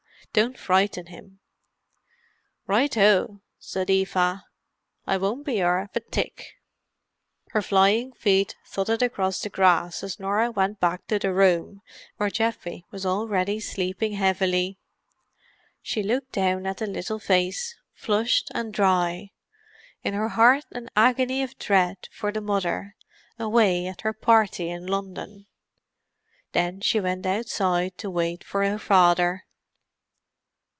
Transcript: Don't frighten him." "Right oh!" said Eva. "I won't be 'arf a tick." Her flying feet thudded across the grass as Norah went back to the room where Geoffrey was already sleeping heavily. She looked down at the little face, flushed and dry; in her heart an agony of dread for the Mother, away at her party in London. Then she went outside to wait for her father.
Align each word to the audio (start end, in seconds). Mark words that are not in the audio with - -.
Don't 0.33 0.57
frighten 0.57 1.07
him." 1.07 1.41
"Right 2.65 2.97
oh!" 2.97 3.41
said 3.59 3.89
Eva. 3.89 4.45
"I 5.05 5.17
won't 5.17 5.45
be 5.45 5.61
'arf 5.61 5.93
a 5.93 5.99
tick." 5.99 6.53
Her 7.49 7.61
flying 7.61 8.13
feet 8.13 8.55
thudded 8.65 9.01
across 9.03 9.41
the 9.41 9.49
grass 9.49 10.03
as 10.03 10.21
Norah 10.21 10.49
went 10.51 10.79
back 10.79 11.05
to 11.07 11.19
the 11.19 11.33
room 11.33 11.81
where 12.15 12.29
Geoffrey 12.29 12.85
was 12.91 13.05
already 13.05 13.59
sleeping 13.59 14.13
heavily. 14.13 14.77
She 15.81 16.01
looked 16.01 16.31
down 16.31 16.65
at 16.65 16.77
the 16.77 16.87
little 16.87 17.19
face, 17.19 17.75
flushed 17.93 18.49
and 18.55 18.73
dry; 18.73 19.31
in 20.01 20.13
her 20.13 20.29
heart 20.29 20.63
an 20.71 20.87
agony 20.95 21.43
of 21.43 21.59
dread 21.59 22.07
for 22.09 22.31
the 22.31 22.39
Mother, 22.39 22.95
away 23.37 23.85
at 23.85 23.99
her 24.01 24.13
party 24.13 24.69
in 24.69 24.87
London. 24.87 25.47
Then 26.53 26.79
she 26.79 27.01
went 27.01 27.25
outside 27.25 27.97
to 27.97 28.09
wait 28.09 28.45
for 28.45 28.63
her 28.63 28.79
father. 28.79 29.43